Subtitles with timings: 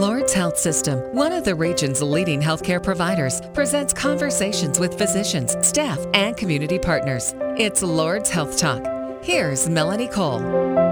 [0.00, 6.04] Lourdes Health System, one of the region's leading healthcare providers, presents conversations with physicians, staff,
[6.14, 7.32] and community partners.
[7.56, 8.82] It's Lourdes Health Talk.
[9.22, 10.83] Here's Melanie Cole.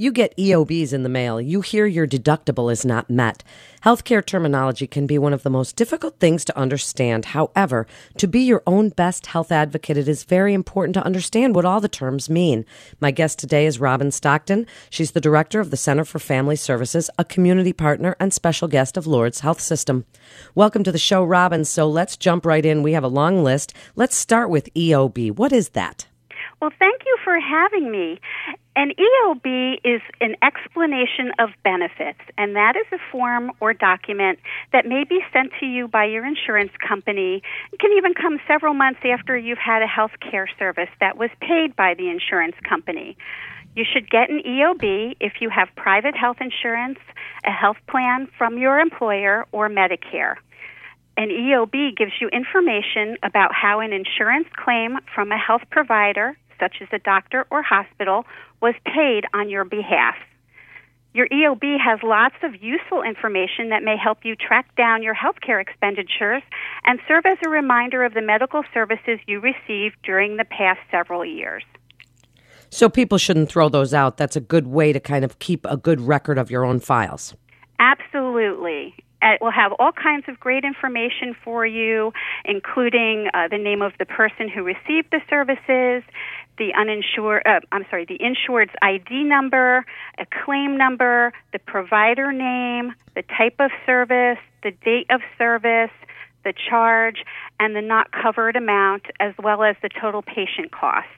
[0.00, 1.38] You get EOBs in the mail.
[1.42, 3.44] You hear your deductible is not met.
[3.84, 7.26] Healthcare terminology can be one of the most difficult things to understand.
[7.26, 11.66] However, to be your own best health advocate, it is very important to understand what
[11.66, 12.64] all the terms mean.
[12.98, 14.66] My guest today is Robin Stockton.
[14.88, 18.96] She's the director of the Center for Family Services, a community partner and special guest
[18.96, 20.06] of Lourdes Health System.
[20.54, 21.62] Welcome to the show, Robin.
[21.66, 22.82] So let's jump right in.
[22.82, 23.74] We have a long list.
[23.96, 25.32] Let's start with EOB.
[25.36, 26.06] What is that?
[26.60, 28.20] Well, thank you for having me.
[28.76, 34.38] An EOB is an explanation of benefits, and that is a form or document
[34.72, 37.42] that may be sent to you by your insurance company.
[37.72, 41.30] It can even come several months after you've had a health care service that was
[41.40, 43.16] paid by the insurance company.
[43.74, 46.98] You should get an EOB if you have private health insurance,
[47.44, 50.36] a health plan from your employer, or Medicare.
[51.16, 56.76] An EOB gives you information about how an insurance claim from a health provider such
[56.80, 58.24] as a doctor or hospital,
[58.60, 60.14] was paid on your behalf.
[61.12, 65.60] Your EOB has lots of useful information that may help you track down your healthcare
[65.60, 66.42] expenditures
[66.84, 71.24] and serve as a reminder of the medical services you received during the past several
[71.24, 71.64] years.
[72.70, 74.16] So people shouldn't throw those out.
[74.16, 77.34] That's a good way to kind of keep a good record of your own files.
[77.80, 78.94] Absolutely.
[79.22, 82.12] It will have all kinds of great information for you,
[82.44, 86.02] including uh, the name of the person who received the services,
[86.60, 89.84] the uninsured, uh, I'm sorry, the insured's ID number,
[90.18, 95.90] a claim number, the provider name, the type of service, the date of service,
[96.44, 97.24] the charge,
[97.58, 101.08] and the not covered amount, as well as the total patient cost.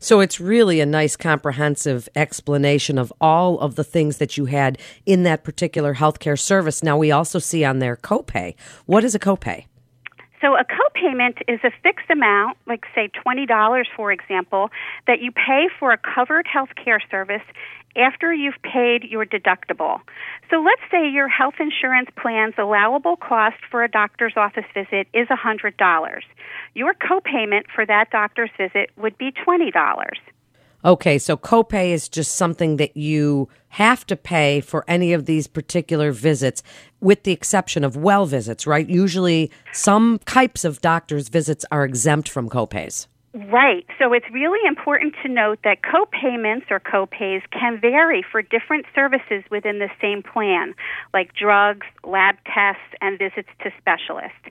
[0.00, 4.78] So it's really a nice comprehensive explanation of all of the things that you had
[5.06, 6.82] in that particular healthcare service.
[6.82, 8.56] Now we also see on there copay.
[8.86, 9.66] What is a copay?
[10.40, 14.70] So a copayment is a fixed amount, like say $20 for example,
[15.06, 17.42] that you pay for a covered health care service
[17.96, 20.00] after you've paid your deductible.
[20.50, 25.26] So let's say your health insurance plan's allowable cost for a doctor's office visit is
[25.28, 26.20] $100.
[26.74, 29.72] Your copayment for that doctor's visit would be $20.
[30.84, 35.48] Okay, so copay is just something that you have to pay for any of these
[35.48, 36.62] particular visits,
[37.00, 38.88] with the exception of well visits, right?
[38.88, 43.08] Usually, some types of doctors' visits are exempt from copays.
[43.46, 43.86] Right.
[44.00, 49.44] So it's really important to note that co-payments or co-pays can vary for different services
[49.48, 50.74] within the same plan,
[51.14, 54.42] like drugs, lab tests, and visits to specialists.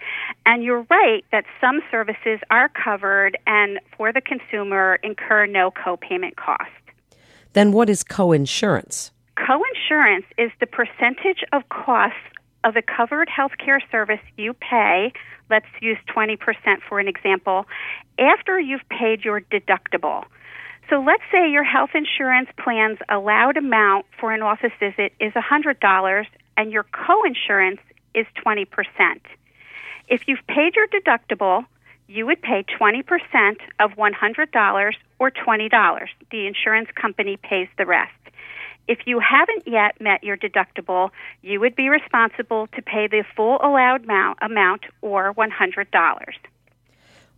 [0.45, 6.37] And you're right that some services are covered and for the consumer incur no co-payment
[6.37, 6.71] cost.
[7.51, 9.11] Then what is co-insurance?
[9.35, 12.15] Co-insurance is the percentage of costs
[12.63, 15.11] of a covered healthcare service you pay
[15.50, 16.38] let's use 20%
[16.88, 17.66] for an example,
[18.19, 20.25] after you've paid your deductible.
[20.90, 26.25] So let's say your health insurance plan's allowed amount for an office visit is $100
[26.56, 27.80] and your coinsurance
[28.13, 28.66] is 20%.
[30.08, 31.66] If you've paid your deductible,
[32.08, 33.03] you would pay 20%
[33.79, 36.08] of $100 or $20.
[36.31, 38.14] The insurance company pays the rest.
[38.87, 41.09] If you haven't yet met your deductible,
[41.41, 45.85] you would be responsible to pay the full allowed amount, amount or $100.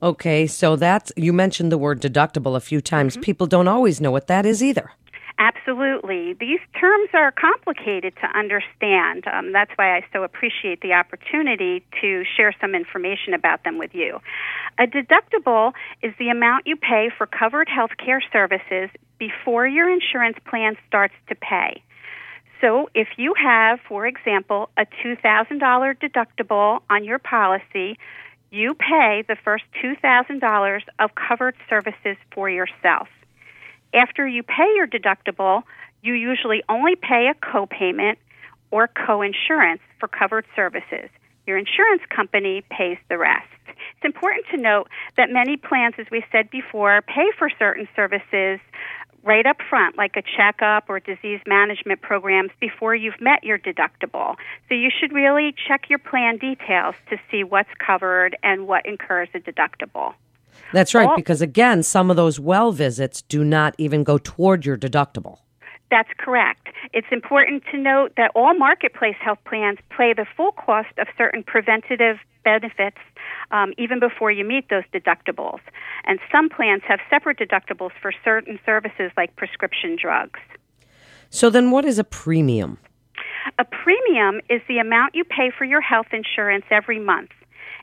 [0.02, 3.14] Okay, so that's you mentioned the word deductible a few times.
[3.14, 3.22] Mm-hmm.
[3.22, 4.92] People don't always know what that is either.
[5.40, 6.34] Absolutely.
[6.34, 9.24] These terms are complicated to understand.
[9.32, 13.96] Um, that's why I so appreciate the opportunity to share some information about them with
[13.96, 14.20] you.
[14.78, 15.72] A deductible
[16.02, 18.90] is the amount you pay for covered health care services
[19.20, 21.84] before your insurance plan starts to pay.
[22.62, 25.60] So, if you have, for example, a $2,000
[26.00, 27.98] deductible on your policy,
[28.52, 33.08] you pay the first $2,000 of covered services for yourself.
[33.94, 35.64] After you pay your deductible,
[36.02, 38.18] you usually only pay a copayment
[38.72, 41.10] or coinsurance for covered services.
[41.48, 43.48] Your insurance company pays the rest.
[43.68, 48.60] It's important to note that many plans, as we said before, pay for certain services
[49.24, 54.36] right up front, like a checkup or disease management programs before you've met your deductible.
[54.68, 59.30] So you should really check your plan details to see what's covered and what incurs
[59.34, 60.14] a deductible.
[60.74, 64.78] That's right, because again, some of those well visits do not even go toward your
[64.78, 65.40] deductible.
[65.92, 66.68] That's correct.
[66.94, 71.44] It's important to note that all marketplace health plans pay the full cost of certain
[71.44, 72.98] preventative benefits
[73.52, 75.60] um, even before you meet those deductibles.
[76.06, 80.40] And some plans have separate deductibles for certain services like prescription drugs.
[81.32, 82.78] So, then what is a premium?
[83.58, 87.30] A premium is the amount you pay for your health insurance every month.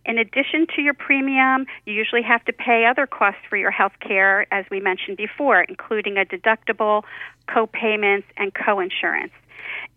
[0.06, 3.94] In addition to your premium, you usually have to pay other costs for your health
[4.00, 7.02] care, as we mentioned before, including a deductible,
[7.52, 9.32] co-payments, and co-insurance.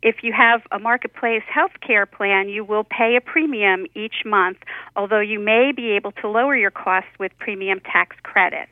[0.02, 4.58] If you have a marketplace health care plan, you will pay a premium each month,
[4.96, 8.72] although you may be able to lower your costs with premium tax credits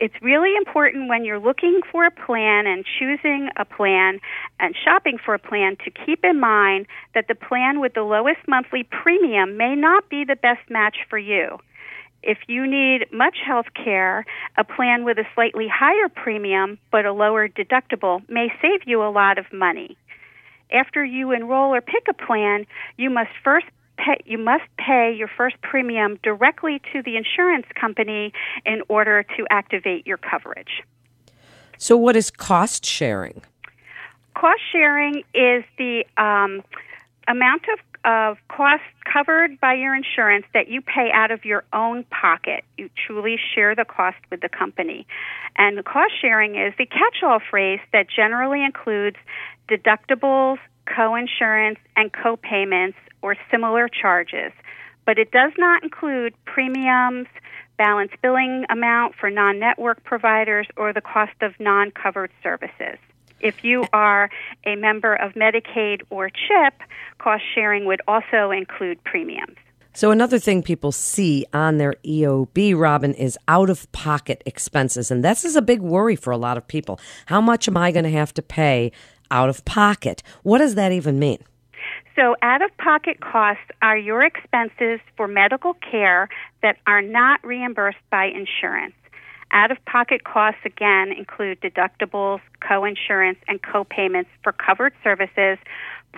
[0.00, 4.18] it's really important when you're looking for a plan and choosing a plan
[4.58, 8.40] and shopping for a plan to keep in mind that the plan with the lowest
[8.48, 11.58] monthly premium may not be the best match for you.
[12.22, 14.24] If you need much health care,
[14.56, 19.12] a plan with a slightly higher premium but a lower deductible may save you a
[19.12, 19.98] lot of money.
[20.72, 22.64] After you enroll or pick a plan,
[22.96, 23.66] you must first
[24.04, 28.32] pay, you must pay your first premium directly to the insurance company
[28.64, 30.82] in order to activate your coverage.
[31.78, 33.42] So, what is cost sharing?
[34.34, 36.62] Cost sharing is the um,
[37.28, 42.04] amount of of costs covered by your insurance that you pay out of your own
[42.04, 42.64] pocket.
[42.78, 45.06] You truly share the cost with the company.
[45.56, 49.16] And the cost sharing is the catch all phrase that generally includes
[49.68, 50.58] deductibles,
[50.94, 54.52] co-insurance, and co-payments or similar charges,
[55.06, 57.26] but it does not include premiums,
[57.78, 62.98] balance billing amount for non-network providers, or the cost of non-covered services.
[63.40, 64.28] If you are
[64.66, 66.74] a member of Medicaid or CHIP,
[67.18, 69.56] cost sharing would also include premiums.
[69.92, 75.10] So, another thing people see on their EOB, Robin, is out of pocket expenses.
[75.10, 77.00] And this is a big worry for a lot of people.
[77.26, 78.92] How much am I going to have to pay
[79.30, 80.22] out of pocket.
[80.42, 81.38] What does that even mean?
[82.16, 86.28] So, out of pocket costs are your expenses for medical care
[86.62, 88.94] that are not reimbursed by insurance.
[89.52, 95.58] Out of pocket costs again include deductibles, co insurance, and co payments for covered services,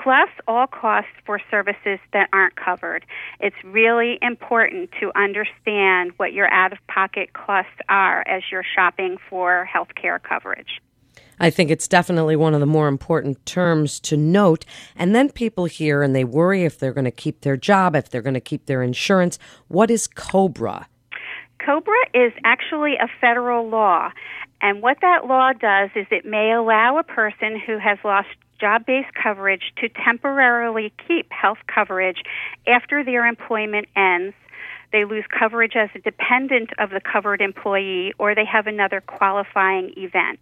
[0.03, 3.07] plus all costs for services that aren't covered.
[3.41, 9.17] It's really important to understand what your out of pocket costs are as you're shopping
[9.31, 10.81] for health care coverage.
[11.43, 14.65] I think it's definitely one of the more important terms to note.
[14.95, 18.09] And then people hear and they worry if they're going to keep their job, if
[18.09, 19.41] they're going to keep their insurance.
[19.67, 20.87] What is COBRA?
[21.59, 24.11] COBRA is actually a federal law.
[24.61, 28.29] And what that law does is it may allow a person who has lost
[28.61, 32.23] job based coverage to temporarily keep health coverage
[32.69, 34.37] after their employment ends.
[34.93, 39.93] They lose coverage as a dependent of the covered employee, or they have another qualifying
[39.97, 40.39] event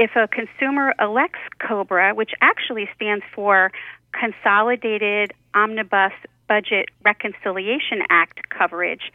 [0.00, 3.70] if a consumer elects COBRA, which actually stands for
[4.18, 6.14] Consolidated Omnibus
[6.48, 9.12] Budget Reconciliation Act coverage,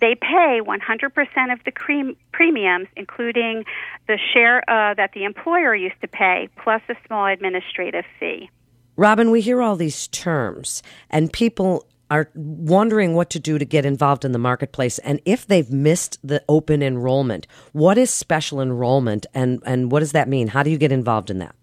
[0.00, 3.64] they pay 100% of the cre- premiums, including
[4.08, 8.50] the share uh, that the employer used to pay, plus a small administrative fee.
[8.96, 13.84] Robin, we hear all these terms, and people are wondering what to do to get
[13.84, 19.26] involved in the marketplace and if they've missed the open enrollment what is special enrollment
[19.34, 21.54] and and what does that mean how do you get involved in that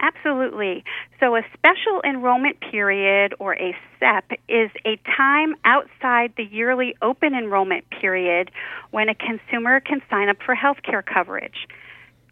[0.00, 0.82] Absolutely.
[1.18, 7.34] So, a special enrollment period or a SEP is a time outside the yearly open
[7.34, 8.50] enrollment period
[8.92, 11.68] when a consumer can sign up for health care coverage.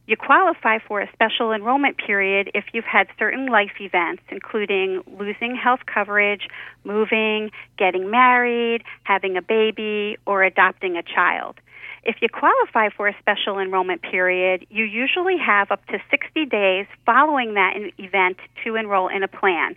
[0.09, 5.55] You qualify for a special enrollment period if you've had certain life events, including losing
[5.55, 6.49] health coverage,
[6.83, 11.57] moving, getting married, having a baby, or adopting a child.
[12.05, 16.87] If you qualify for a special enrollment period, you usually have up to 60 days
[17.05, 19.77] following that event to enroll in a plan.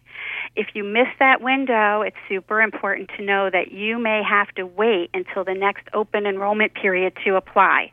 [0.56, 4.66] If you miss that window, it's super important to know that you may have to
[4.66, 7.92] wait until the next open enrollment period to apply.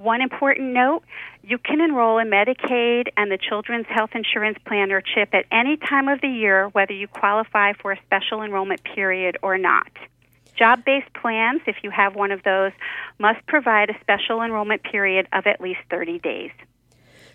[0.00, 1.02] One important note
[1.42, 5.76] you can enroll in Medicaid and the Children's Health Insurance Plan or CHIP at any
[5.76, 9.92] time of the year, whether you qualify for a special enrollment period or not.
[10.56, 12.72] Job based plans, if you have one of those,
[13.18, 16.50] must provide a special enrollment period of at least 30 days.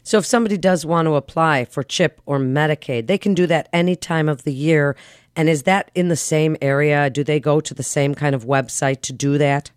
[0.02, 3.70] So, if somebody does want to apply for CHIP or Medicaid, they can do that
[3.74, 4.96] any time of the year.
[5.36, 7.12] And is that in the same area?
[7.12, 9.70] Do they go to the same kind of website to do that?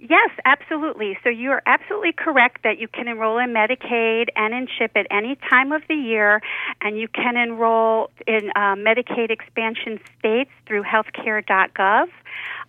[0.00, 1.18] Yes, absolutely.
[1.24, 5.06] So you are absolutely correct that you can enroll in Medicaid and in CHIP at
[5.10, 6.40] any time of the year,
[6.80, 12.08] and you can enroll in uh, Medicaid expansion states through healthcare.gov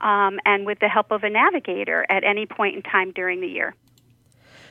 [0.01, 3.47] um, and with the help of a navigator at any point in time during the
[3.47, 3.75] year.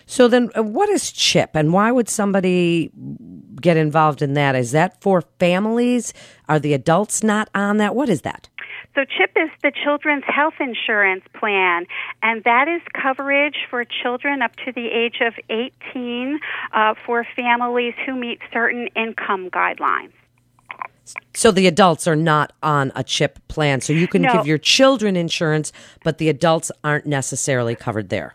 [0.07, 2.91] So then, uh, what is CHIP, and why would somebody
[3.61, 4.57] get involved in that?
[4.57, 6.13] Is that for families?
[6.49, 7.95] Are the adults not on that?
[7.95, 8.49] What is that?
[8.95, 11.87] So CHIP is the Children's Health Insurance Plan,
[12.23, 16.41] and that is coverage for children up to the age of 18
[16.73, 20.13] uh, for families who meet certain income guidelines.
[21.35, 23.81] So the adults are not on a CHIP plan.
[23.81, 24.33] So you can No.
[24.33, 28.35] give your children insurance, but the adults aren't necessarily covered there.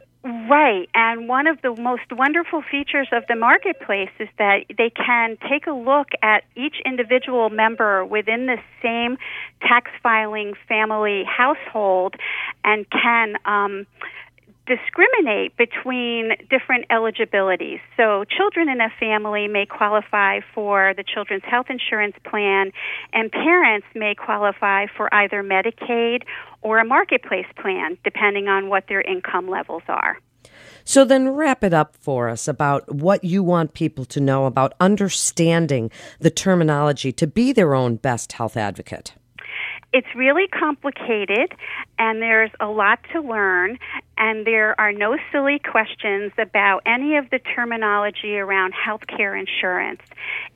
[0.49, 0.89] Right.
[0.93, 5.67] And one of the most wonderful features of the marketplace is that they can take
[5.67, 9.17] a look at each individual member within the same
[9.61, 12.15] tax filing family household
[12.63, 13.85] and can um,
[14.65, 17.79] discriminate between different eligibilities.
[17.95, 22.71] So, children in a family may qualify for the Children's Health Insurance Plan,
[23.13, 26.23] and parents may qualify for either Medicaid
[26.61, 30.17] or a marketplace plan, depending on what their income levels are.
[30.85, 34.73] So then wrap it up for us about what you want people to know about
[34.79, 39.13] understanding the terminology to be their own best health advocate.
[39.93, 41.53] It's really complicated,
[41.99, 43.77] and there's a lot to learn,
[44.23, 49.99] and there are no silly questions about any of the terminology around healthcare insurance.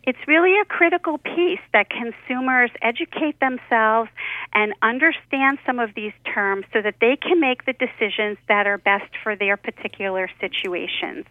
[0.03, 4.09] It's really a critical piece that consumers educate themselves
[4.53, 8.77] and understand some of these terms so that they can make the decisions that are
[8.77, 11.25] best for their particular situations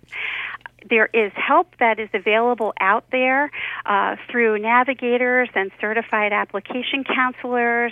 [0.88, 3.50] there is help that is available out there
[3.86, 7.90] uh, through navigators and certified application counselors,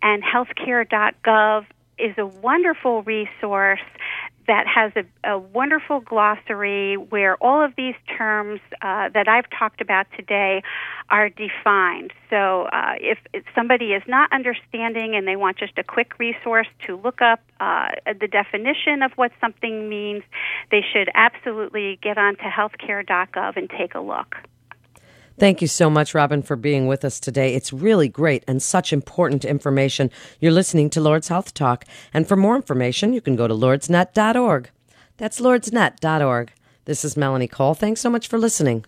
[0.00, 1.66] and healthcare.gov
[1.98, 3.80] is a wonderful resource
[4.46, 9.80] that has a, a wonderful glossary where all of these terms uh, that I've talked
[9.80, 10.62] about today
[11.10, 12.12] are defined.
[12.30, 16.68] So uh, if, if somebody is not understanding and they want just a quick resource
[16.86, 20.22] to look up uh, the definition of what something means,
[20.70, 24.36] they should absolutely get onto healthcare.gov and take a look.
[25.38, 27.54] Thank you so much, Robin, for being with us today.
[27.54, 30.10] It's really great and such important information.
[30.40, 31.84] You're listening to Lourdes Health Talk.
[32.14, 34.70] And for more information, you can go to lourdesnet.org.
[35.18, 36.52] That's lourdesnet.org.
[36.86, 37.74] This is Melanie Cole.
[37.74, 38.86] Thanks so much for listening.